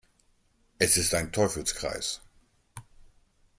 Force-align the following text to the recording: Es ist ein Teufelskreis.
Es 0.79 0.97
ist 0.97 1.13
ein 1.13 1.31
Teufelskreis. 1.31 2.21